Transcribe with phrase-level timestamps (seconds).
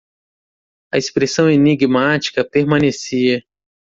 [0.91, 3.45] A expressão enigmática permanecia.